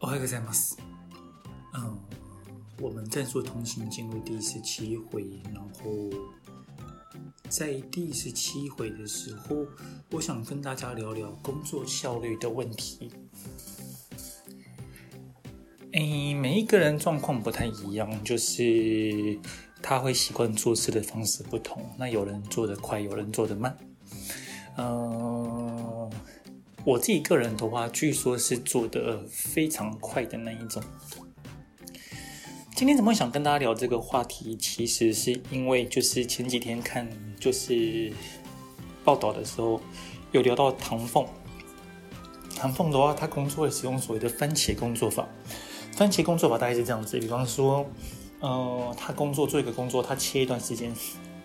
[0.00, 0.76] おはようございます。
[1.74, 1.98] 嗯，
[2.80, 6.10] 我们正数通信进入第十七回，然后
[7.48, 9.66] 在第十七回的时候，
[10.10, 13.10] 我想跟大家聊聊工作效率的问题。
[15.92, 19.38] 诶，每一个人状况不太一样，就是。
[19.84, 23.76] 他会习惯做事的方式不同，那有人做得快，有人做得慢。
[24.76, 25.95] 嗯、呃，
[26.87, 30.81] 我自己个人的话，据说是做得非常快的那一种。
[32.73, 34.55] 今天怎么会想跟大家聊这个话题？
[34.55, 37.05] 其实是因为就是前几天看
[37.37, 38.13] 就是
[39.03, 39.81] 报道的时候，
[40.31, 41.27] 有聊到唐凤。
[42.55, 45.27] 唐凤的话，他工作会使用所谓的番茄工作法。
[45.91, 47.85] 番茄工作法大概是这样子，比方说。
[48.39, 50.93] 呃，他工作做一个工作，他切一段时间，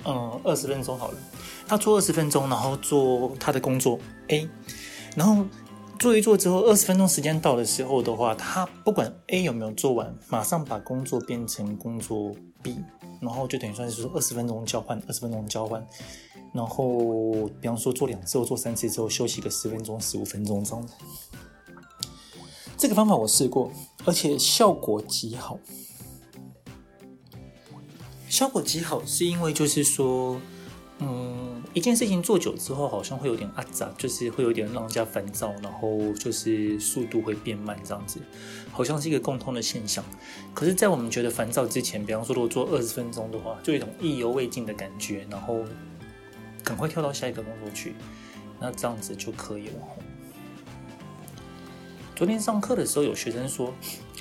[0.04, 1.18] 呃，二十分钟好了。
[1.66, 4.46] 他做二十分钟，然后做他的工作 A，
[5.14, 5.44] 然后
[5.98, 12.32] 做一做之后，二十分钟时间到的时候的话，他不管 A 有没有做完，马上把工作变成工作
[12.62, 12.76] B，
[13.20, 15.86] 然后就等于算是说二十分钟交换，二十分钟交换。
[16.52, 20.94] 然后比方说做两次或做三次之后，休息个十分钟、十五分钟这样子。
[22.76, 23.70] 这个方法我试过，
[24.04, 25.58] 而且效果极好。
[28.28, 30.40] 效果极好，是因为就是说，
[30.98, 31.41] 嗯，
[31.74, 38.20] 一件事情做久之后，好像会有点阿杂，就是会有点让人家烦躁，然后就是速度会变慢，这样子，
[38.70, 40.04] 好像是一个共通的现象。
[40.52, 45.64] 可是，在我们觉得烦躁之前，比方说，如果做二十分钟的话，就有一种意犹未尽的感觉，然后
[46.62, 47.94] 赶快跳到下一个工作去，
[48.60, 49.74] 那这样子就可以了。
[52.14, 53.72] 昨天上课的时候，有学生说。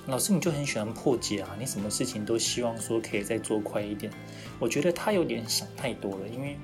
[0.08, 1.56] 老师，你就很喜欢破解啊？
[1.60, 4.12] 你什么事情都希望说可以再做快一点。
[4.58, 6.58] 我觉得他有点想太多了，因为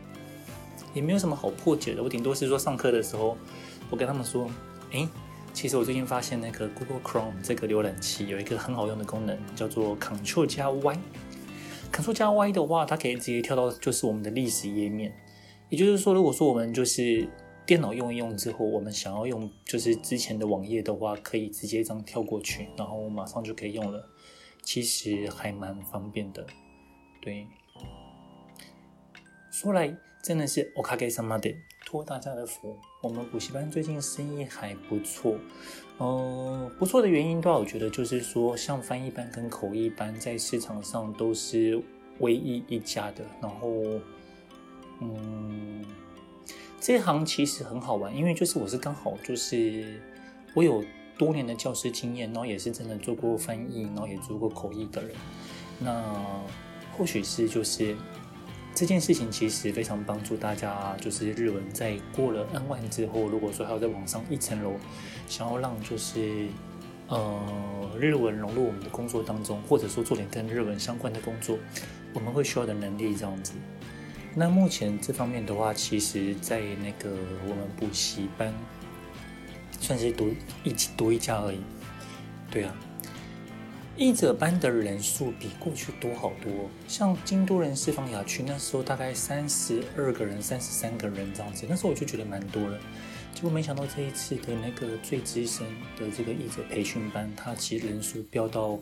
[0.98, 2.04] 也没有什么好破解的。
[2.04, 3.38] 我顶多是说上课的时候，
[3.90, 4.50] 我跟他们说，
[4.92, 5.08] 诶，
[5.54, 10.98] 其实我最近发现那个 Google Chrome 这个浏览器有一个很好用的功能，叫做 Ctrl 加 Y。
[11.94, 15.16] Ctrl 加 Y 的话，它可以直接跳到就是我们的历史页面。
[15.70, 17.30] 也就是说，如果说我们就是。
[17.68, 24.08] 电脑用一用之后，我们想要用就是之前的网页的话，可以直接这样跳过去，然后马上就可以用了。
[24.64, 26.48] 其实还蛮方便的，
[27.22, 27.46] 对。
[29.52, 29.94] 说来
[30.27, 35.37] 真的是おかげさまで，托大家的福，我们补习班最近生意还不错。
[35.99, 41.83] 嗯、呃，不错的原因的话，我觉得就是说，像翻译班跟口译班在市场上都是
[42.21, 43.25] 唯一一家的。
[43.41, 43.71] 然后，
[45.01, 45.85] 嗯。
[46.85, 50.01] 这一行其实很好玩，因为就是我是刚好就是
[50.53, 50.83] 我有
[51.17, 55.13] 多年的教师经验，然后也是真的做过翻译，然后也做过口译的人。
[55.79, 56.05] 那
[56.99, 57.95] 或许是就是
[58.78, 64.74] 这件事情其实非常帮助大家，就是日文在过了 N 万之后，如果说还要再往上一层楼，
[65.28, 66.46] 想要让就是
[67.08, 67.42] 呃
[68.00, 71.58] 日文融入我们的工作当中，或者说做点跟日文相关的工作，
[72.14, 73.54] 我们会需要的能力这样子。
[74.36, 77.10] 那目前这方面的话，其实，在那个
[77.48, 78.54] 我们补习班，
[79.80, 80.30] 算是独
[80.64, 81.58] 一独一家而已。
[82.52, 82.76] 对啊，
[83.98, 86.52] 译者班的人数比过去多好多。
[86.88, 92.78] 像京都人四方雅区那时候大概三十二个人、三十三个人这样子，那时候我就觉得蛮多了。
[93.34, 95.66] 结果没想到这一次的那个最资深
[95.98, 98.80] 的这个译者培训班，它其实人数飙到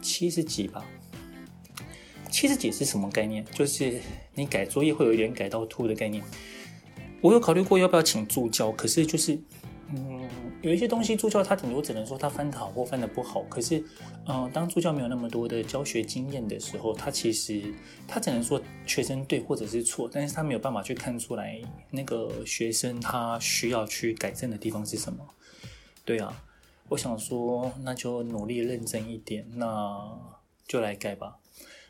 [0.00, 0.84] 七十几吧。
[2.30, 3.44] 七十几是什么概念？
[3.52, 4.00] 就是
[4.34, 6.22] 你改作业会有一点改到吐的概念。
[7.20, 9.38] 我有考虑过要不要请助教，可是就是，
[9.94, 10.28] 嗯，
[10.62, 13.42] 有一些东西助教他顶多只能说他翻得好或翻得不好。
[13.50, 13.84] 可是，
[14.26, 17.62] 嗯、当助教没有那么多的教学经验的时候，他其实
[18.06, 21.60] 他只能说学生对或者是错，但是他没有办法去看出来
[21.90, 25.18] 那个学生他需要去改正的地方是什么。
[26.04, 26.44] 对啊，
[26.88, 30.16] 我想说那就努力认真一点，那
[30.68, 31.38] 就来改吧。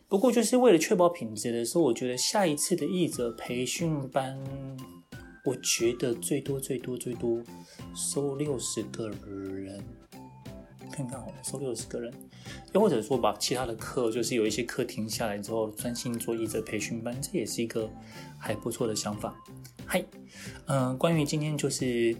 [0.08, 4.38] 不过，就是为了确保品质的时候，我觉得下一次的译者培训班，
[5.44, 7.42] 我觉得最多最多最多
[7.94, 9.82] 收六十个人，
[10.92, 12.12] 看看好了，收六十个人，
[12.72, 17.90] 又或者说把其他的课，就是有一些课停下来之后，专心做译者培训班，这也是一个
[18.38, 19.34] 还不错的想法。
[19.84, 20.04] 嗨，
[20.66, 22.16] 嗯，关于今天就是。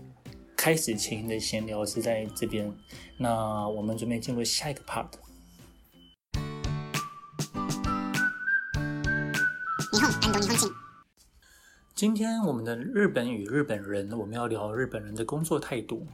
[0.55, 2.73] 开始前的闲聊是在这边，
[3.19, 5.09] 那我们准备进入下一个 part。
[12.03, 16.05] 今天我们的日本与日本人，我们要聊日本人的工作态度。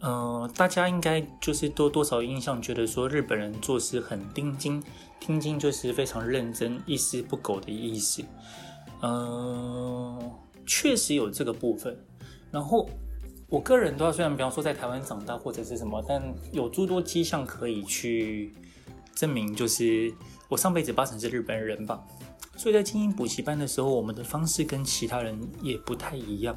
[0.00, 4.82] 嗯、呃，大家应该就是多多少印象觉得说日本人做事很盯紧，
[5.18, 8.22] 盯紧就是非常认真，一丝不苟的意思。
[9.00, 10.30] 嗯、
[10.66, 11.98] 确实有这个部分。
[12.50, 12.86] 然后
[13.48, 16.22] 我个人的话，虽然比方说在台湾长大或者是什么，但
[16.52, 18.52] 有诸多迹象可以去
[19.14, 20.12] 证明，就是
[20.50, 21.98] 我上辈子八成是日本人吧。
[22.58, 26.54] 所以在经营补习班的时候，我们的方式跟其他人也不太一样。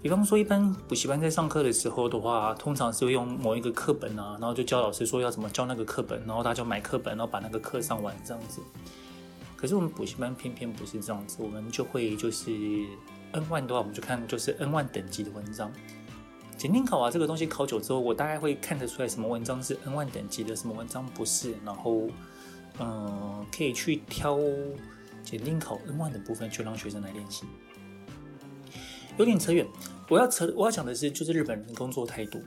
[0.00, 8.60] 比方说，一般补习班在上课的时候的话，通常是会用某一个课本啊，然后就教老师说要怎么教那个课本，然后大家就买课本，然后把那个课上完这样子。
[9.54, 12.50] 可是我们补习班偏偏不是这样子，我们就会就是
[13.32, 15.70] N 万的话，我们就看就是 N 万等级的文章。
[16.56, 22.08] 检定考啊，这个东西考久之后，我大概会看得出来什么文章是 N 万等级的，什么文章不是，然后
[22.80, 24.36] 嗯，可以去挑。
[25.22, 27.44] 检定考 N1 的部分，就让学生来练习。
[29.18, 29.66] 有点扯远，
[30.08, 32.42] 我要扯，我要讲的是，就是日本人的工作态度。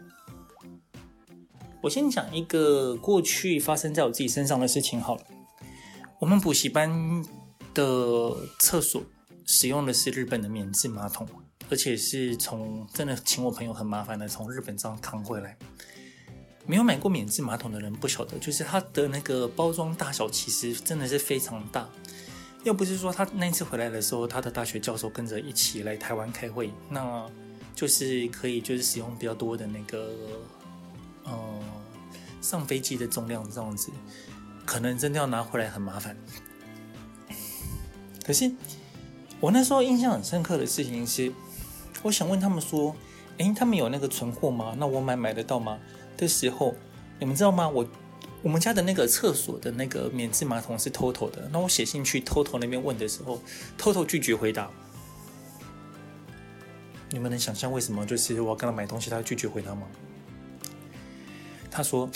[1.81, 5.21] 我先讲一个过去发生在我自己身上的事情好了。
[6.19, 6.89] 我们补习班
[7.73, 9.03] 的厕所
[9.45, 11.27] 使用的是日本的免治马桶，
[11.69, 15.55] 而且是从真的请我朋友很麻烦的从日本这样扛回来。
[16.65, 21.87] 没有买过免治马桶的人不晓得，就是它的那个包装大小其实真的是非常大。
[22.65, 27.23] 要不是说他那次回来的时候，他的大学教授跟着一起来台湾开会，那
[27.75, 30.09] 就是可以就是使用比较多的那个，
[31.25, 31.59] 呃，
[32.41, 33.91] 上飞机的重量这样子，
[34.65, 36.17] 可能真的要拿回来很麻烦。
[38.25, 38.51] 可是
[39.39, 41.31] 我那时候印象很深刻的事情是，
[42.01, 42.95] 我想问他们说，
[43.37, 44.75] 诶，他们有那个存货吗？
[44.79, 45.77] 那我买买得到吗？
[46.17, 46.73] 的时候，
[47.19, 47.69] 你们知道吗？
[47.69, 47.87] 我。
[48.45, 53.41] 我们家的那个厕所的那个免治马桶是 TOTO 的，那我写信去 TOTO 那边问的时候
[53.75, 54.69] ，TOTO 拒绝回答。
[57.09, 58.05] 你们能想象为什么？
[58.05, 59.87] 就是我要跟他买东西，他拒绝回答吗？
[61.71, 62.07] 他说。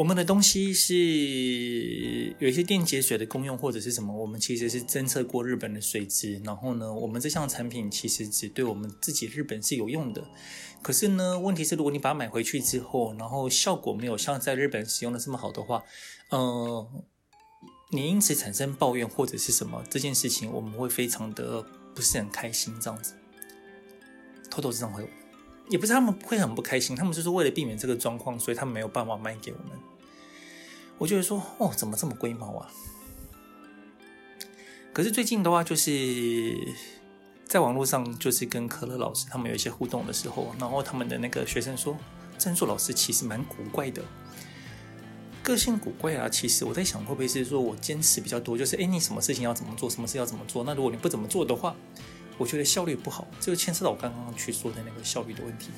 [0.00, 10.26] 我们的东西是有一些电解水的功用或者是什么，我们其实是侦测过日本的水质，然后呢，我们这项产品其实只对我们自己日本是有用的。
[10.80, 15.84] 可是呢，问题是如果你把它买回去之后，然后效果没有像在日本使用的这么好的话，
[16.30, 16.88] 呃，
[17.90, 21.62] 你因此产生抱怨或者是什么这件事情，我们会非常的
[21.94, 23.12] 不是很开心这样子。
[24.50, 25.06] 偷偷这样会，
[25.68, 29.78] 也不是他们会很不开心，他们就是为了避免这个状况，所以他们没有办法卖给我们。
[31.00, 32.68] 我就会说，哦，怎么这么龟毛啊？
[34.92, 36.54] 可是最近的话，就是
[37.46, 41.96] 在网络上，就是跟可乐老师他们有一些互动的时候，然后他们的那个学生说，
[42.36, 44.02] 郑硕老师其实蛮古怪的，
[45.42, 46.28] 个性古怪啊。
[46.28, 50.62] 其实我在想，会不会是说我坚持比较多，就是哎，你什么事情要怎么做，什么事要怎么做？
[50.64, 51.74] 那如果你不怎么做的话，
[52.36, 55.70] 我觉得效率不好，这就牵涉到我刚刚去说的那个效率的问题。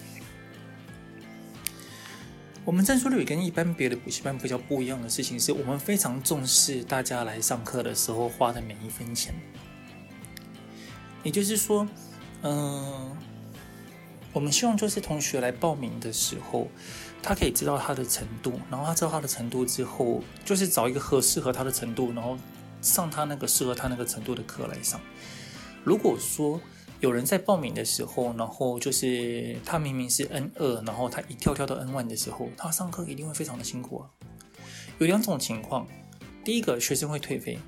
[2.64, 9.35] 我们正说率跟一般别的补习班比较不一样的事情是，我们非常重视大家来上课的时候花的每一分钱。
[11.25, 11.88] 也就是说，
[12.43, 13.17] 嗯、
[14.32, 16.69] 我们希望就是同学来报名的时候，
[17.21, 22.38] 他可以知道他的程度，然后他知道他的程度之后，就是找一个合适合他的程度，然后
[22.81, 25.00] 上他那个适合他那个程度的课来上。
[25.83, 26.61] 如果说，
[27.02, 34.06] 有人在报名的时候，然后就是他明明是 N 二，然后他一跳跳到 N one 的时候，他上课一定会非常的辛苦啊。
[34.99, 35.85] 有两种情况，
[36.44, 37.59] 第一个学生会退费，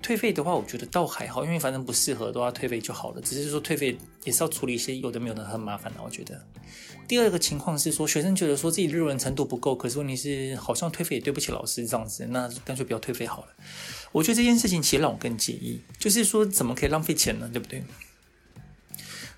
[0.00, 3.20] 退费的话我觉得倒还好，因为反正不适合的话退费就好了。
[3.20, 6.40] 只是说退费也是要处理一些有的没有的很麻烦的，我觉得。
[7.08, 13.48] 第二个情况是说学生觉得说自己日文程度不够，可是问题是好像退费也对不起老师这样子，那干脆不要退费好了。
[14.12, 17.50] 我觉得这件事情其实让我更介意，就是说怎么可以浪费钱呢？
[17.52, 17.82] 对不对？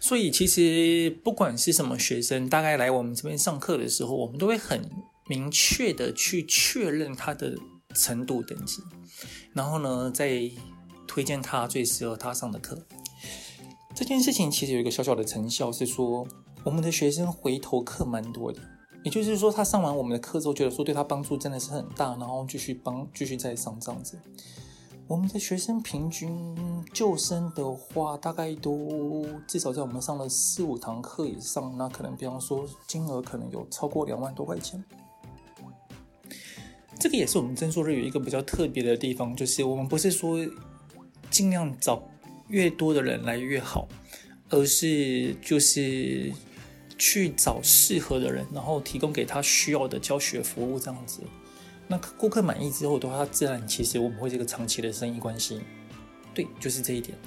[0.03, 4.91] 所以其实不管是什么学生，大概来我们这边上课的时候，我们都会很
[5.29, 7.57] 明确的去确认他的
[7.95, 8.83] 程度等级，
[9.53, 10.51] 然后呢，再
[11.07, 12.85] 推荐他最适合他上的课。
[13.95, 16.27] 这件事情其实有一个小小的成效，是说
[16.65, 18.61] 我们的学生回头客蛮多的，
[19.05, 24.19] 也就是说他上完我们的课之后，觉得说对他帮助真的是很大，然后继续帮继续再上这样子。
[25.09, 34.83] 我们的学生平均就生的话，大概都至少在我们上了四五堂课以上，那可能比方说金额可能有超过两万多块钱。
[36.99, 40.39] 这个也是我们正硕日语一个比较特别的地方，就是我们不是说
[41.31, 42.03] 尽量找
[42.49, 43.87] 越多的人来越好，
[44.49, 46.33] 而是就是
[46.97, 51.21] 去找适合的人，然后提供给他需要的教学服务这样子。
[51.93, 55.61] 那顾客满意之后的话，他自然其实我们会这个长期的生意关系。
[56.33, 57.19] 对，就是这一点。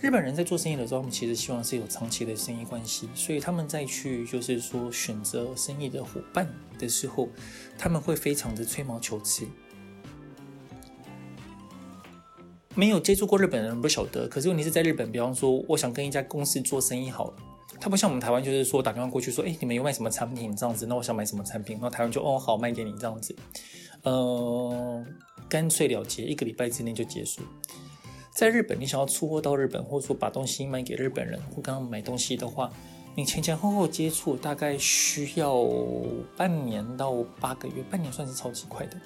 [0.00, 6.48] 日本人在做生意的时候，他们其实希望是有长期的生意关系，所以他们在去就是说选择生意的伙伴
[6.78, 7.28] 的时候，
[7.76, 9.44] 他们会非常的吹毛求疵。
[12.76, 17.34] 没有接触过日本人不晓得，可是问题是在日本，比方说我想跟一家公司做生意好了，
[17.80, 23.34] 他不像我们台湾，就是说打电话过去说，哎，你们有卖什么产品这样子，那我想买什么产品，那台湾就哦好卖给你这样子，
[24.06, 25.04] 呃，
[25.48, 27.42] 干脆了结，一个礼拜之内就结束。
[28.30, 32.72] 在日本，你想要出货到日本，或者说把东西卖给日本人，或刚刚买东西的话，
[33.16, 35.66] 你前前后后接触大概需要
[36.36, 38.96] 半年到八个月，半年算是超级快的。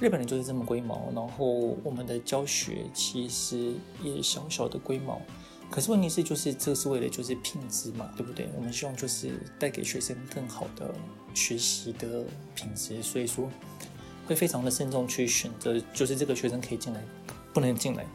[0.00, 1.46] 日本人就是这么龟毛，然后
[1.84, 5.22] 我们的教学其实也小小的龟毛，
[5.70, 8.48] 可是问题是就是这是为了就是品质嘛，对不对？
[8.56, 10.92] 我们希望就是带给学生更好的
[11.34, 13.48] 学习的品质，所以说
[14.26, 17.02] 会非常的慎重去选择，就是这个学生可以进来。
[17.52, 18.06] 不能进来。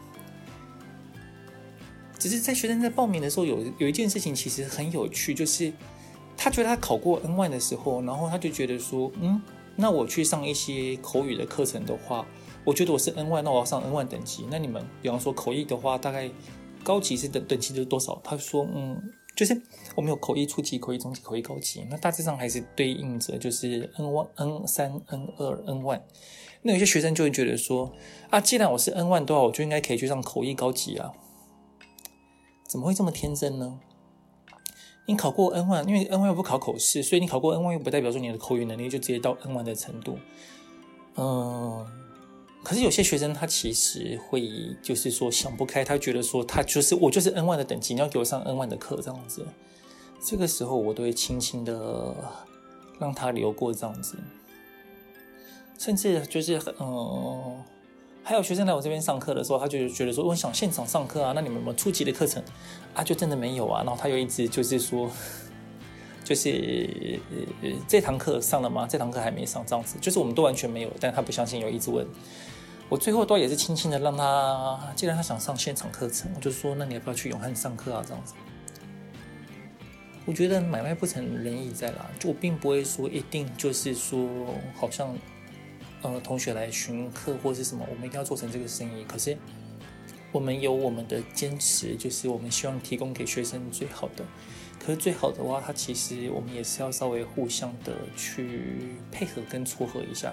[2.18, 5.70] 只是在学生在报名的时候有，有一件事情其实很有趣，就是
[6.36, 9.38] 他觉得他考过 N1 的时候，然后他就觉得说，嗯，
[9.76, 12.24] 那我去上一些口语的课程的话，
[12.64, 14.46] 我觉得我是 N1，那我要上 N1 等级。
[14.50, 16.30] 那你们，比方说口译的话，大概
[16.82, 18.18] 高级是等等级是多少？
[18.24, 19.60] 他说，嗯，就是
[19.94, 26.00] 我们有口译初级、口译中级、口译高级，那大致上还是对应着就是 N1、N3、N2、N1。
[26.62, 27.92] 那有些学生就会觉得说
[28.30, 31.12] 啊，既然我是 N1 的话，我就应该可以去上口译高级啊？
[32.66, 33.78] 怎么会这么天真呢？
[35.08, 40.18] 你考过 N1，因为 N1 又不考口试，所以你考过 N1 又不代表说你的口语能力就直接到 N1 的程度。
[41.14, 41.86] 嗯，
[42.66, 44.50] 可是有些学生他其实会
[44.82, 49.46] 就是说想不开，他觉得说他就是我就是 N 万的等级，你要给我上 N 万的课这样子。
[50.20, 52.12] 这个时候我都会轻轻的
[52.98, 54.18] 让他留过这样子。
[55.78, 57.62] 甚至就是嗯，
[58.24, 62.42] 还有学生来我这边上课的时候，他就觉得说，我想现场上课啊，那你们有没有初级的课程
[62.94, 63.04] 啊？
[63.04, 63.84] 就真的没有啊。
[63.84, 65.08] 然后他又一直就是说，
[66.24, 67.20] 就是
[67.62, 68.88] 呃这堂课上了吗？
[68.90, 70.90] 这堂课还没上，这样子，就是我们都完全没有。
[70.98, 72.04] 但他不相信，有一直问
[72.88, 78.04] 我，最后都也是轻轻的让他，既然他想上现场课程，我就说，那你要不要去永汉上课啊？
[78.06, 78.34] 这样子，
[80.24, 84.28] 我觉得买卖不成仁义在啦，就我并不会说一定就是说
[84.74, 85.16] 好像。
[86.02, 89.02] 呃，同学来寻课或是什么，我们一定要做成这个生意。
[89.04, 89.36] 可是
[90.30, 94.22] 我们有我们的坚持，就是我们希望提供给学生最好的。
[94.78, 100.32] 可是最好的话，它其实我们也是要稍微互相的去配合跟撮合一下。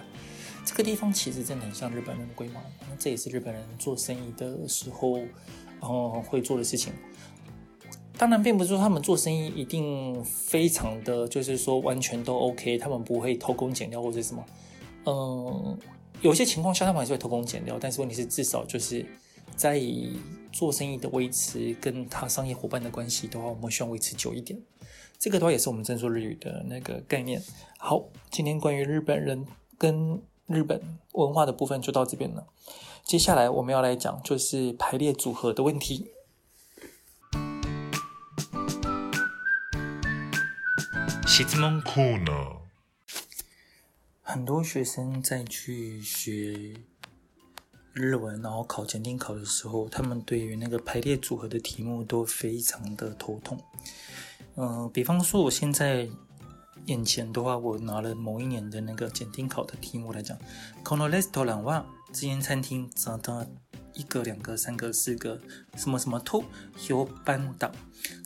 [0.65, 2.61] 这个地方其实真的很像日本人的龟毛，
[2.97, 6.93] 这也是日本人做生意的时候，然后会做的事情。
[8.17, 14.45] 当然，并不是说他们做生意一定非常的就是说完全都 OK，他们不会偷工减料或者什么。
[15.05, 15.77] 嗯，
[16.21, 19.05] 有些情况下他们还是会偷工减料，但是问题是至少就是
[19.55, 19.81] 在
[20.51, 24.57] 做生意的维持跟他商业伙伴的关系的话，我们希望维持久一点。
[25.17, 27.41] 这个的话也是我们正说日语的那个概念。
[27.77, 29.45] 好，今天关于日本人
[29.77, 30.81] 跟日本
[31.13, 32.47] 文化的部分就到这边了。
[33.03, 36.11] 接下来我们要来讲就是排列组合的问题。
[41.25, 42.57] 质问コーナー。
[44.21, 46.75] 很多学生在去学
[47.93, 53.59] 日文，然后考检定考的时候，他们对于那个排列组合的题目都非常的头痛。
[54.55, 56.07] 嗯、呃，比方说我现在
[56.86, 60.38] 眼前的话，我拿了某一年的那个检定考的题目来讲，
[60.84, 63.44] このレストランは这间餐厅找到
[63.94, 65.40] 一个、两个、三个、四个
[65.76, 66.44] 什么什么と
[66.76, 67.70] 评判だ，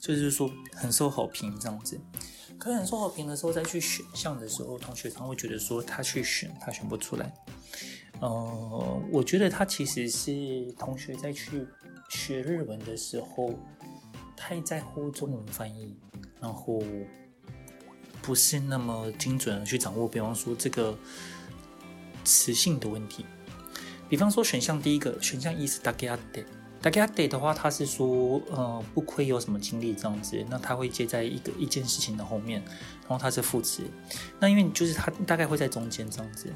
[0.01, 1.99] 就是说很受好评这样子。
[2.59, 7.35] 可能说好评的时候，再去选项的时候，同学常会觉得说他去选，他选不出来。
[8.21, 11.67] 呃，我觉得他其实是同学在去
[12.09, 13.59] 学日文的时候，
[14.37, 15.97] 太在乎中文翻译，
[16.41, 16.81] 然后
[18.27, 20.97] 不是那么精准的去掌握，比方说这个
[22.25, 23.27] 词性的问题。
[24.09, 26.45] 比方说选项第一个，选项一是だけあって。
[26.83, 32.61] 大概 day 的话，他是说，呃，不亏有什么经历这样子，那他会接在一个一件事情的后面，
[33.03, 33.85] 然后他是副词，
[34.41, 36.53] 那因为就是他大概会在中间这样子，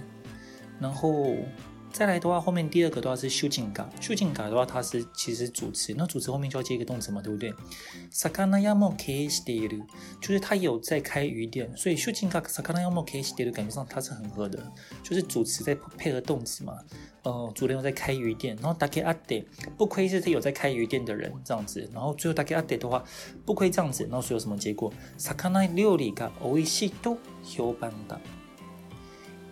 [0.80, 1.36] 然后
[1.92, 7.48] 再来的话，后面第二个的话是修进嘎，修进嘎的话，它是其实主词，那主词后面就要接一个动词嘛，对不对？
[7.48, 9.82] 鱼屋も経営している，
[10.20, 14.70] 就是他有在开鱼店，所以修进嘎鱼屋も経営している感觉上它是很合的，
[15.02, 16.74] 就是主词在配合动词嘛。
[17.22, 19.46] 呃，主人有在开鱼店，然后竹あって
[19.78, 23.02] 不亏是他有在开鱼店的人这样子，然后最后竹あって的话
[23.46, 24.92] 不亏这样子，然后所以有什么结果？
[25.18, 28.18] 鱼料理が美味しいと评判だ。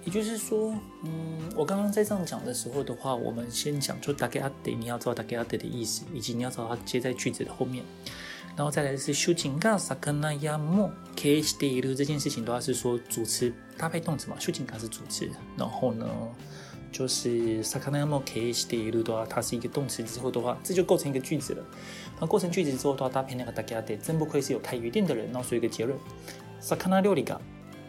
[0.04, 7.82] 也就是说，嗯，我刚刚在这样讲的时候的话，我们先讲就竹あって，你要知道竹あって的意思，以及你要知道它接在句子的后面，
[8.56, 9.78] 然后再来是主人が
[10.34, 16.06] 鱼屋も経営している这件事情的话是说主词搭配动词嘛，主人が是主词，然后呢？
[16.92, 21.64] 就是鱼屋も経営している的话，它是一个动词之后的话，这就构成一个句子了。
[22.12, 25.26] 然后构成句子之后的话，搭配那个竹あって，真不愧是有开鱼店的人。
[25.32, 25.98] 然后所以一个结论：
[26.62, 27.40] 鱼料理が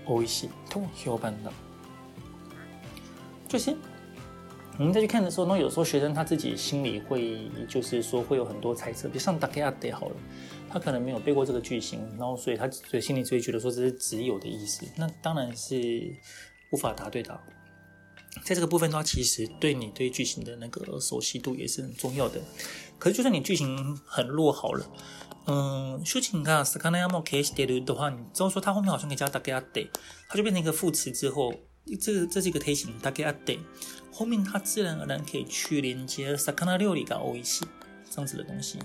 [0.08, 1.52] 美味しいと评判だ。
[3.50, 3.76] 就是
[4.78, 10.16] 我们再去看的时候，那有时候学生他自己心里会就是说会有很多猜测，比如像竹あって好了，
[10.70, 16.14] 他可能没有背过这个句型，然后所以他所以心里就会觉得说这是只有的意思，那当然是
[16.72, 17.40] 无法答对的。
[18.44, 22.42] 在这个部分的话，其实对你对句型的那个熟悉度也是很重要的。
[23.00, 24.86] 可是，就算你句型很弱好了，
[25.46, 29.88] 嗯，主人が鱼屋も経営してる的话，你只要说它后面好像可以加竹あって，
[30.28, 31.54] 它就变成一个副词之后，
[32.00, 33.60] 这个这是一个推形竹あって，
[34.12, 37.68] 后面它自然而然可以去连接鱼料理が美味しい
[38.10, 38.80] 这样子的东西。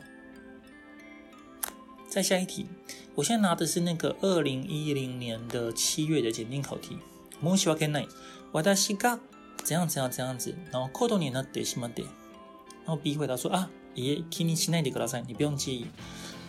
[2.09, 2.66] 再下一题，
[3.14, 6.99] 我现在拿的是那个二零一零年的七月的检定考题。
[7.42, 8.09] 申し訳ない。
[8.52, 9.19] 私が
[9.64, 12.02] 怎样怎样怎样子，然后コードになってしまって，
[12.85, 15.87] 然后 B 回答说啊，也気にしないでください，你不用介意。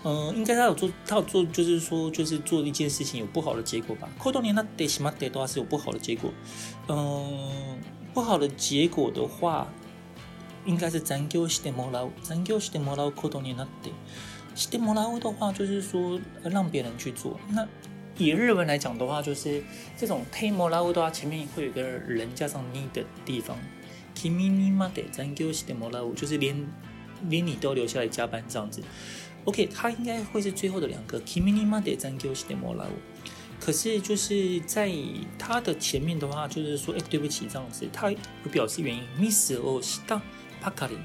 [0.04, 4.10] 嗯、呃，应该他有做，他有做，就是说，就是做一件事情有不好的结果吧。
[4.18, 6.32] コードになってしまって的话是有不好的结果。
[6.88, 7.78] 嗯、呃，
[8.14, 9.68] 不好的结果的话，
[10.66, 12.12] 应该是残业してもらう。
[12.24, 13.92] 残业してもらうことになって，
[14.56, 17.40] してもらう的话就是说让别人去做。
[17.50, 17.68] 那
[18.18, 19.64] 以日文来讲的话，就是
[19.98, 23.56] 这种てもらう的话，前面会有个人加上你的地方。
[24.14, 26.56] 君にまで残业してもらう，就是连
[27.30, 28.82] 连你都留下来加班这样子。
[29.46, 31.20] OK，它应该会是最后的两个。
[31.22, 32.90] 君にまで残业してもらう。
[33.60, 34.92] 可是就是在
[35.38, 38.18] 它的前面的话，就是说，哎，对不起，这样子，它会
[38.52, 39.04] 表示原因。
[39.20, 40.22] ミスをした
[40.64, 40.98] ばかり。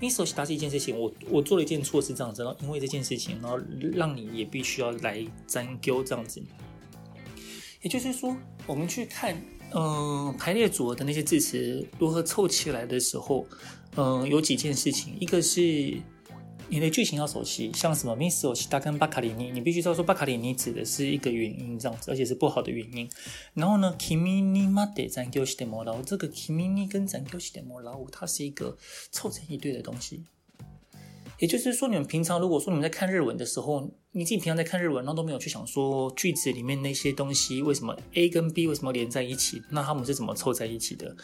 [0.00, 3.58] ミスをした是一件事情，我我做了一件错事，这样子，然后因为这件事情，然后
[3.92, 6.42] 让你也必须要来残业这样子。
[7.82, 8.34] 也就是说，
[8.66, 9.34] 我们去看，
[9.72, 9.82] 嗯、
[10.28, 13.46] 呃，排列组合的那些字词如何凑起来的时候，
[13.96, 16.00] 嗯、呃，有几件事情，一个是。
[16.70, 23.08] 你的句型要熟悉，像什么ミスをした跟ばかりに，你必须知道说ばかりに指的是一个原因这样子，而且是不好的原因。
[23.52, 28.76] 然后呢，君にまで残业してもらう，这个君に跟残业してもらう，它是一个
[29.12, 30.24] 凑成一对的东西。
[31.38, 41.14] 也就是说，你们平常如果说你们在看日文的时候，你自己平常在看日文，然后都没有去想说句子里面那些东西为什么 A 跟 B 为什么连在一起，那他们是怎么凑在一起的，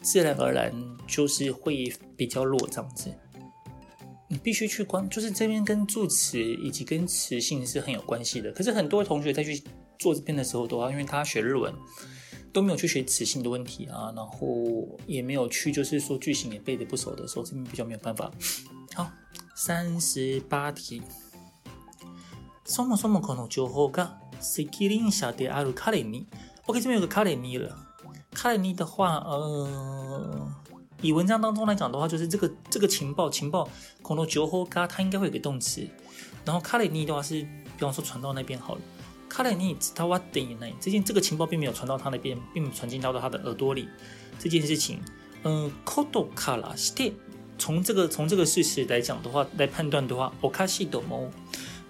[0.00, 0.72] 自然而然
[1.06, 3.12] 就是会比较弱这样子。
[4.32, 8.52] 你必须去关，就是这边跟助词以及跟词性是很有关系的。
[8.52, 9.62] 可是很多同学在去
[9.98, 11.72] 做这边的时候的话，因为他学日文
[12.52, 18.30] 都没有去学词性的问题啊，然后也没有去就是说句型也背得不熟的时候，这边比较没有办法。
[18.94, 19.10] 好，
[19.54, 21.02] 三十八题。
[22.66, 26.26] そもそもこの情报が责任者である彼に，
[26.66, 27.74] OK，这边有个彼に了。
[28.34, 30.52] 彼に的话，呃。
[31.02, 33.68] 以文章当中来讲的话，就是这个这个情报情报，
[34.02, 35.86] この情报が它应该会有个动词，
[36.44, 37.40] 然后彼に的话是，
[37.76, 38.80] 比方说传到那边好了，
[39.28, 43.88] 彼に伝わっていない，这件这个情报并没有传到他那边，并没有传进到到他的耳朵里，
[44.40, 44.98] 这件事情，
[45.44, 47.12] 嗯，ことからして，
[47.58, 51.30] 从这个从这个事实来讲的话，来判断的话，おかしいと思う，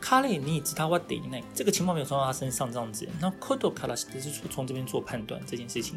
[0.02, 5.94] 彼に伝わっていない，这个情报没有传到他身上这样子，那ことからして是从这边做判断这件事情，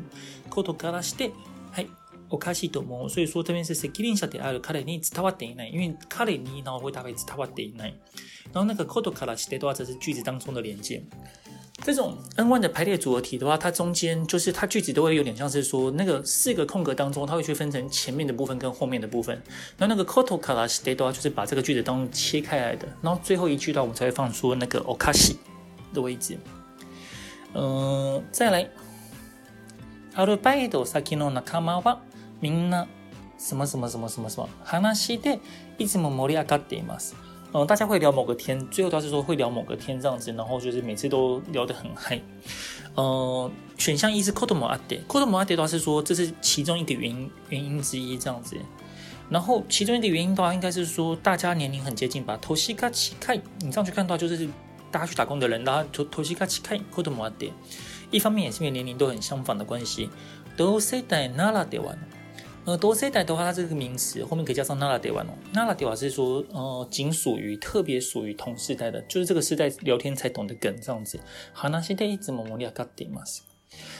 [0.49, 1.31] ことからして，
[1.73, 1.89] はい。
[2.28, 7.94] おかしいと思う，所以说这边是责任者である彼に伝わっていない，因为彼に然后会搭配伝わっていない，
[8.52, 11.02] 然后那个ことからして的话，这是句子当中的连接。
[11.84, 19.36] 这种 N1 的排列组合题的话，它中间就是它句子都会有点像是说那个四个空格当中，它会去分成前面的部分跟后面的部分。
[19.76, 25.36] 然后那个ことからして的话，就是把这个句子当中切开来的，然后最后一句的话，我们才会放出那个おかしい
[25.94, 26.38] 的位置。
[27.52, 28.68] 嗯、呃，再来，
[30.18, 32.00] アルバイト先の仲间は
[32.40, 32.86] みんな
[33.36, 35.40] 什么什么什么什么什么话で
[35.76, 37.14] いつも盛り上がっています。
[37.52, 42.18] 嗯、大家会聊某个天，最后他是说会聊某个天这样子，然后就是每次都聊得很嗨。
[42.94, 48.56] 呃，选项一是 kodomo あって，kodomo あって的话是说这是其中一个原因原因之一这样子。
[49.28, 52.38] 然后其中一个原因的话，应该是说大家年龄很接近吧。
[52.40, 54.48] 年が近い，你这样去看到就是
[54.90, 57.52] 大家去打工的人，然后年が近い子供あって。
[58.15, 60.09] 一方面也是因为年龄都很相仿的关系。
[60.57, 61.97] 同世代ならではの，
[62.65, 65.33] 呃，同世代的话，它这个名词后面可以加上ならではの。
[65.53, 71.19] ならでは是说，呃，仅属于特别属于同世代的，就是这个世代聊天才懂的梗这样子。
[71.53, 73.43] 话でいつも盛り上がっています。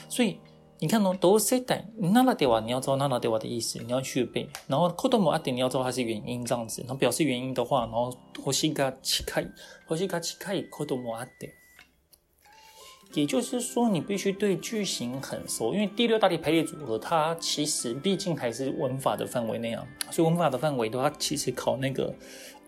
[0.10, 0.40] 所以。
[0.84, 4.50] 你看哦，同世代ならでは，你要知道ならでは的意思，你要去背。
[4.68, 6.82] 然后子供あって，你要知道它是原因这样子。
[6.82, 9.52] 然后表示原因的话，然后星が近い，
[9.88, 11.54] 星が近い子供あって。
[13.14, 19.86] 也就是说，你必须对句型很熟，因为第六大题排列组合，它其实毕竟还是文法的范围那样。
[20.10, 22.14] 所以文法的范围的话，其实考那个，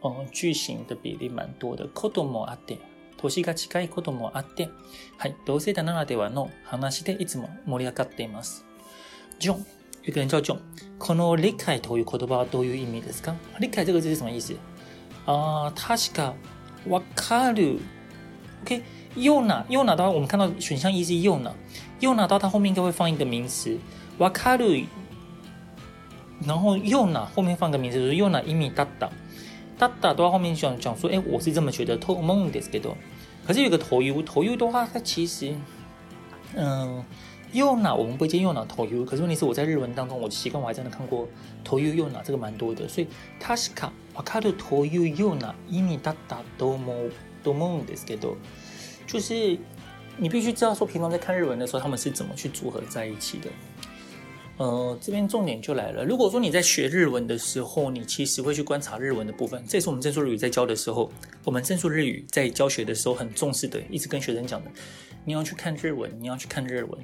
[0.01, 1.87] 嗯，句型的比例蛮多的。
[1.93, 2.77] 子供あって。
[3.23, 4.67] 年が近いこともあって、
[5.17, 8.65] はい、同世代ならではの话でいつも盛り上がっています。
[9.39, 9.65] ジョン、
[10.03, 10.59] 有个人叫ジョン。
[10.99, 13.33] この理解という言叶はどういう意味ですか？
[13.61, 14.57] 理解这个字是什么意思？
[15.25, 16.33] 啊、呃，确か
[16.85, 17.79] わかる。
[18.65, 18.81] OK，
[19.15, 21.51] ような、ような的话，我们看到选项一是ような，
[21.99, 23.77] ような到它后面应该会放一个名词。
[24.19, 24.85] わかる，
[26.45, 29.09] 然后ような后面放个名词，就是ような意味だった。
[29.77, 32.95] 大大都在后面讲讲说，哎，我是这么觉得，と思うんですけど，
[33.45, 35.53] 可是有个头 u 头 u 的话，它其实，
[36.55, 37.03] 嗯，
[37.51, 41.27] ような我们不会接ような头 u，可是问题是我在日文当中，我习惯我还真的看过
[41.63, 43.07] 头 u ような这个蛮多的，所以
[43.39, 47.11] 确かわかる头 u ような意味だったと思う
[47.43, 48.37] と思うんですけど，
[49.08, 49.58] 就是
[50.16, 53.50] 你必须知道说，平常在看日文的时候，他们是怎么去组合在一起的。
[54.58, 56.04] 呃，这边重点就来了。
[56.04, 61.10] 如果说你在学日文的时候，你其实会去观察日文的部分，这也是我们正数日语在教的时候，
[61.44, 64.70] 我们正数日语在教学的时候很重视的，一直跟学生讲的，
[65.24, 67.00] 你要去看日文，你要去看日文。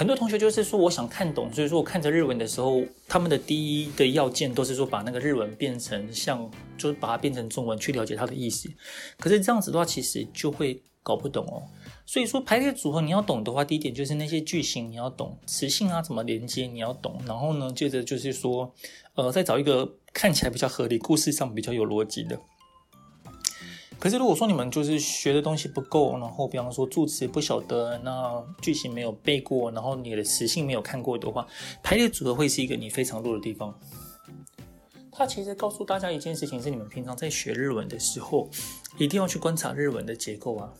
[0.00, 8.70] 很多同学就是说，我想看懂，所以说我看着日文的时候，他们的第一个要件都是说把那个日文变成像，就是把它变成中文去了解它的意思。
[9.18, 11.68] 可是这样子的话，其实就会搞不懂哦。
[12.06, 18.72] 所以说排列组合你要懂的话，第一点就是那些句型你要懂，词性啊怎么连接你要懂，然后呢，接着就是说，
[19.16, 22.40] 呃，再找一个看起来比较合理、故事上比较有逻辑的。
[24.00, 31.46] 可是如果说你们就是学的东西不够，然后比方说助词不晓得，那句型没有背过，然后你的词性没有看过的话，
[31.82, 33.78] 排列组合会是一个你非常弱的地方。
[35.12, 38.48] 它其实告诉大家一件事情，是你们平常在学日文的时候，
[38.96, 40.72] 一定要去观察日文的结构啊。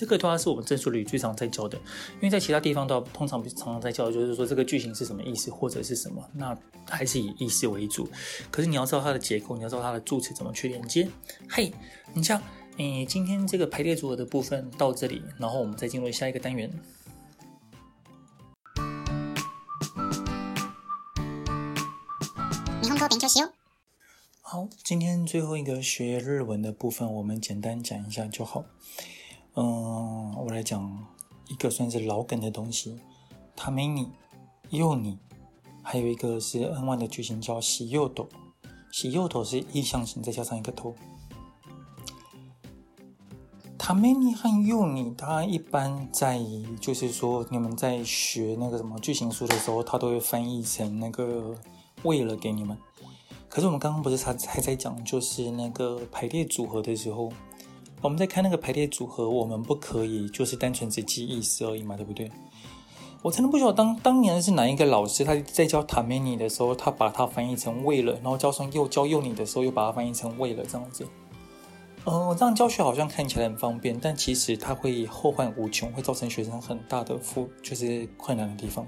[0.00, 1.78] 这个的话是我们正数日语最常在教的，
[2.16, 6.54] 因为在其他地方都通常常常在教的就是说这个句型是什么意思或者是什么，那
[6.86, 8.06] 还是以意思为主。
[8.50, 11.08] 可是你要知道它的结构，你要知道它的助词怎么去连接。
[11.48, 11.72] 嘿，
[12.12, 12.42] 你像，
[12.76, 16.70] 诶，今天这个排列组合的部分到这里，然后我们再进入下一个单元。
[22.82, 23.50] 日本语勉强しよう。
[24.42, 28.66] 好，今天最后一个学日文的部分，我们简单讲一下就好。
[29.58, 31.06] 嗯，我来讲
[31.48, 33.00] 一个算是老梗的东西，
[33.56, 34.08] ために、
[34.68, 35.16] 用你，
[35.82, 38.26] 还有一个是 N1 的句型叫しようと，
[38.92, 40.94] しようと是意象型，再加上一个と。
[43.78, 46.38] ために和用你，它一般在
[46.78, 51.54] 就是说你们在学那个什么句型书的时候，它都会翻译成那个
[52.02, 52.76] 为了给你们。
[53.48, 57.32] 可是我们刚刚不是还还在讲就是那个排列组合的时候。
[58.02, 62.30] 我们在看那个排列组合，我们不可以就是单纯只记意思而已嘛，对不对？
[63.22, 71.04] 我真的不晓得当当年是哪一个老师，他在教ために的时候，他把它翻译成为了，然后教上又教用你的时候，又把它翻译成为了这样子。
[72.04, 78.86] 嗯、呃，这样教学好像看起来很方便，但其实它会后患无穷，会造成学生很大的负，就是困难的地方。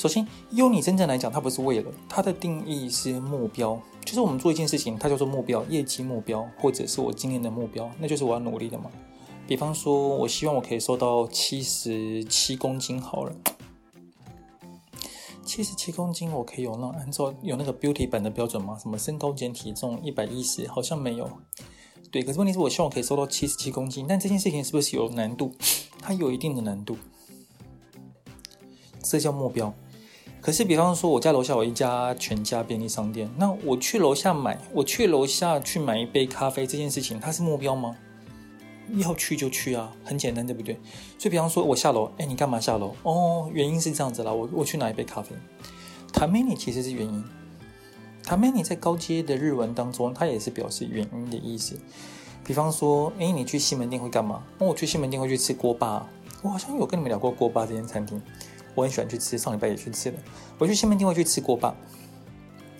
[0.00, 3.78] 首先，用你真正来讲，它不是为了，它的定义是目标。
[4.02, 8.90] 就是我们做一件事情，它叫做目标，业绩目标，或者是我今年的目标，那就是我要努力的嘛。
[9.46, 13.36] 比方说，我希望我可以瘦到七十七公斤好了，
[15.44, 18.78] 七十七公斤我可以有那按照有那个 beauty 版的标准吗？
[18.80, 20.66] 什么身高减体重一百一十？
[20.66, 21.30] 好像没有。
[22.10, 25.52] 对，可是问题是，我希望我可以瘦到七十七公斤，但这件事情是不是有难度？
[26.00, 26.96] 它有一定的难度，
[29.02, 29.74] 这叫目标。
[30.41, 37.95] 可是，比方说，我家楼下有一家全家便利商店，那我去楼下买，我去楼下去买一杯咖啡，这件事情它是目标吗？
[38.97, 40.75] 要去就去啊，很简单，对不对？
[41.17, 42.93] 所以，比方说我下楼，哎，你干嘛下楼？
[43.01, 45.35] 哦，原因是这样子啦，我我去拿一杯咖啡。
[46.13, 47.23] ために其实是原因，
[48.23, 51.75] ために在高阶的日文当中，它也是表示原因的意思。
[52.45, 54.43] 比方说，诶，你去西门町会干嘛？
[54.59, 56.07] 那、哦、我去西门町会去吃锅巴。
[56.43, 58.21] 我好像有跟你们聊过锅巴这间餐厅，
[58.79, 60.17] 我很喜欢去吃，上礼拜也去吃了。
[60.57, 61.75] 我去西门町会去吃锅巴。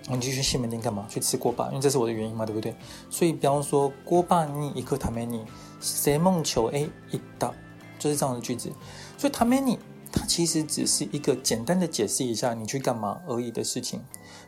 [0.08, 1.04] 你就去西门町干嘛？
[1.08, 2.72] 去吃锅巴，因为这是我的原因嘛，对不对？
[3.10, 5.44] 所以，比方说，锅巴に行くために
[5.80, 7.50] 正门町へ行った，
[7.98, 8.70] 就是这样的句子。
[9.18, 9.78] 所以，ために
[10.12, 14.00] 它其实只是一个简单的解释一下你去干嘛而已的事情。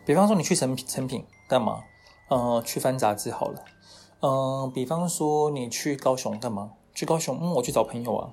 [0.07, 1.83] 比方说，你去诚品诚品干嘛？
[2.29, 3.65] 呃，去翻杂志好了。
[4.21, 6.71] 嗯、呃，比方说你去高雄干嘛？
[6.95, 8.31] 去高雄，嗯，我去找朋友啊。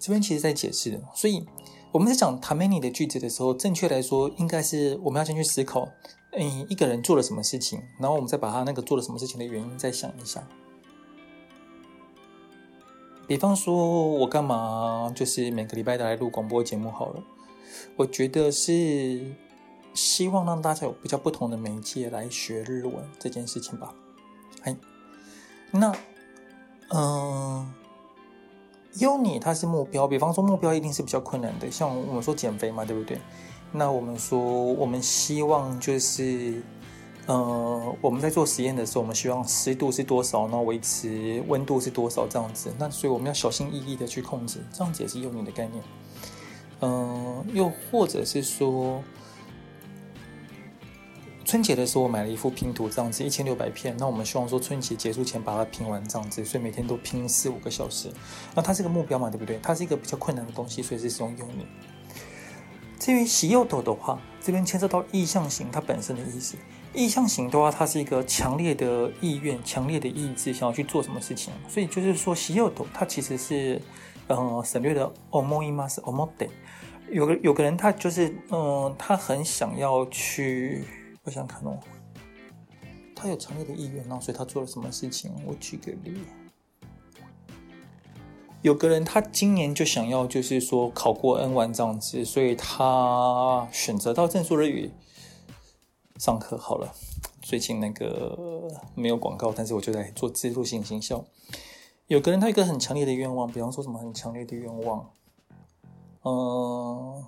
[0.00, 1.00] 这边其实在解释的。
[1.14, 1.46] 所以
[1.92, 5.88] 我们在讲ために的句子的时候，正确来说，应该是我们要先去思考。
[6.32, 10.42] 诶，一个人做了什么事情，然后我们再把他那个做了什么事情的原因再想一下。
[13.28, 13.74] 比方说，
[14.08, 17.22] 我干嘛就是每个礼拜都来录广播节目好了。
[17.96, 19.32] 我觉得是
[19.94, 23.94] 希望让大家有比较不同的媒介来学日文这件事情吧。
[24.62, 24.76] 哎，
[25.70, 25.94] 那
[26.88, 27.77] 嗯，优
[28.95, 33.19] 有你它是目标，比方说目标一定是比较困难的，像我们说减肥嘛，对不对？
[33.71, 36.59] 那我们说，我们希望就是，
[37.27, 42.73] 呃，我们在做实验的时候，我们希望湿度是多少，然后维持温度是多少这样子。
[42.79, 45.83] 那所以我们要小心翼翼的去控制，这样子也是用你的概念。
[46.81, 49.03] 嗯、又或者是说，
[51.48, 53.94] 春节的时候我买了一幅拼图，这样子一千六百片。
[53.98, 58.10] 那我们希望说春节结束前把它拼完，这样子，所以每天都拼四五个小时。
[58.54, 59.58] 那它是个目标嘛，对不对？
[59.62, 61.66] 它是一个比较困难的东西，所以是使用用你。
[62.98, 66.56] 至于しようと的话，这边牵涉到意向型它本身的意思。
[66.94, 71.52] 意向型的话，它是一个强烈的意愿、强烈的意志，想要去做什么事情。
[71.68, 73.82] 所以就是说，しようと它其实是
[74.28, 76.48] 呃省略的思います、思って。
[77.10, 80.84] 有个有个人他就是嗯、呃，他很想要去，
[81.29, 81.77] 我想看哦，
[83.15, 85.31] 他有强烈的意愿，然后所以他做了什么事情？
[85.45, 86.21] 我举个例。
[88.63, 94.89] 有个人，他今年就想要，就是说考过 N1 这样子，所以他选择到正数日语
[96.17, 96.91] 上课好了。
[97.43, 101.23] 最近那个没有广告，但是我就在做自助性行销。
[102.07, 105.11] 有个人，他有一个很强烈的愿望，比方说什么很强烈的愿望，
[106.23, 107.23] 嗯，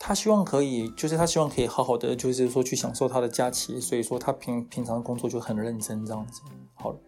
[0.00, 6.40] 他希望可以，就是他希望可以好好的，就是说去享受他的假期，所以说他平平常工作就很认真这样子。
[6.74, 6.98] 好了。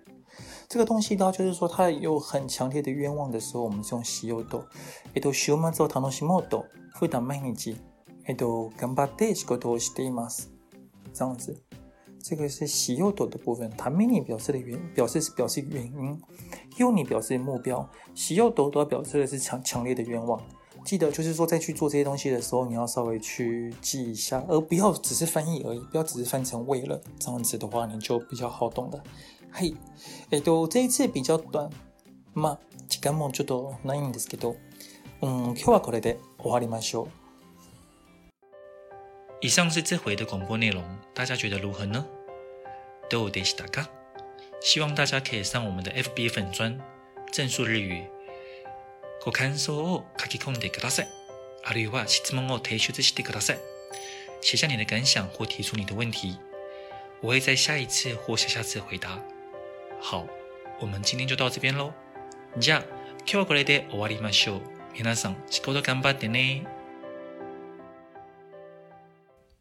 [0.69, 4.65] 这个东西呢，就是说他有很强烈的愿望的时候，我们是用しようと。
[5.15, 6.67] えっと、周末を楽しもうと。
[6.95, 7.77] 普段毎日、
[8.27, 10.51] えっと、顽张って仕事をしています。
[11.15, 11.57] 这样子，
[12.23, 13.71] 这个是しようと的部分。
[13.71, 16.21] ために表示的原表示是表示原因，
[16.77, 20.39] 优に表示目标，しようと都要表示的是强强烈的愿望。
[20.85, 27.01] 记得就是说，在去做这些东西的时候，你要稍微去记一下，而不要只是翻译而已，不要只是翻成为了。
[27.19, 29.03] 这样子的话，你就比较好懂的。
[29.51, 29.75] はい。
[30.31, 31.71] えっと、这一次比较短。
[32.35, 32.59] まあ、
[32.89, 34.57] 时间もちょっとないんですけど、
[35.23, 37.09] 嗯、今日はこれで终わりましょう。
[39.41, 40.85] 以上是这回的广播内容，
[41.15, 42.07] 大家觉得如何呢？
[43.11, 43.89] どうでしたか？
[44.61, 46.79] 希望大家可以上我们的 FB 粉专
[47.33, 48.05] 正数日语，
[49.24, 51.08] ご感想を書き込んでください。
[51.64, 53.60] あるいは質問を提出してください。
[54.42, 56.38] 写下你的感想或提出你的问题，
[57.22, 59.18] 我会在下一次或下下次回答。
[60.02, 60.28] 好，
[60.82, 61.94] 我们今天就到这边喽。
[62.60, 62.84] じゃあ、
[63.20, 64.62] 今日はこれで終わりましょう。
[64.94, 66.66] 皆さん、仕事頑張ってね。